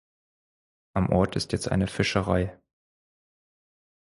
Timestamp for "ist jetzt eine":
1.35-1.85